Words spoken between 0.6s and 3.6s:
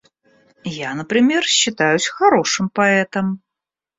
Я, например, считаюсь хорошим поэтом.